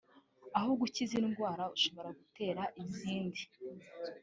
aho 0.57 0.71
gukiza 0.79 1.13
indwara 1.21 1.63
ushobora 1.75 2.09
gutera 2.19 2.63
izindi 2.83 3.41